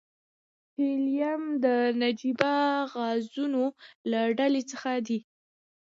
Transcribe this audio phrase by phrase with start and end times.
[0.77, 1.65] هیلیم د
[2.01, 2.53] نجیبه
[2.91, 3.65] غازونو
[4.11, 5.19] له ډلې څخه دی.